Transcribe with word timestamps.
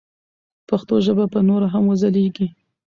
پښتو 0.69 0.95
ژبه 1.05 1.25
به 1.31 1.39
نوره 1.49 1.67
هم 1.73 1.83
وځلیږي. 1.87 2.47